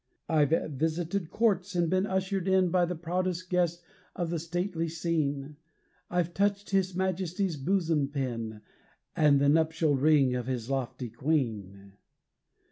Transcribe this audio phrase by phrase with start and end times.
[0.27, 3.83] I've visited courts, and been ushered in By the proudest guest
[4.15, 5.57] of the stately scene;
[6.09, 8.61] I've touched his majesty's bosom pin,
[9.15, 11.97] And the nuptial ring of his lofty queen.